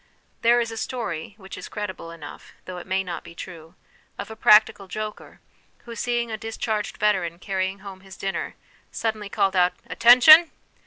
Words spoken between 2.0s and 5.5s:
enough, though it may not be true, of a practical joker